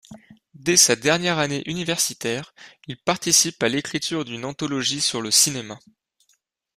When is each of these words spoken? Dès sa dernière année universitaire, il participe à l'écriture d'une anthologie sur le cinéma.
Dès 0.55 0.77
sa 0.77 0.95
dernière 0.95 1.37
année 1.37 1.61
universitaire, 1.69 2.55
il 2.87 2.97
participe 2.97 3.61
à 3.61 3.69
l'écriture 3.69 4.25
d'une 4.25 4.45
anthologie 4.45 4.99
sur 4.99 5.21
le 5.21 5.29
cinéma. 5.29 5.77